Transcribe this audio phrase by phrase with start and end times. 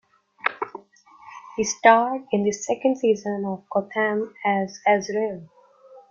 [1.55, 5.47] He starred in the second season of "Gotham" as Azrael.